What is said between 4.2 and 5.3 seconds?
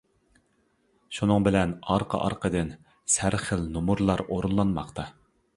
ئورۇنلانماقتا.